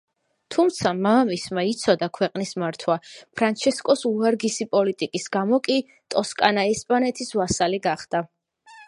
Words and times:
თუმცა 0.53 0.91
მამამისმა 1.01 1.65
იცოდა 1.71 2.07
ქვეყნის 2.17 2.53
მართვა, 2.63 2.95
ფრანჩესკოს 3.41 4.01
უვარგისი 4.11 4.67
პოლიტიკის 4.73 5.29
გამო 5.37 5.61
კი 5.69 5.77
ტოსკანა 6.15 6.65
ესპანეთის 6.73 7.31
ვასალი 7.43 7.83
გახდა. 7.89 8.25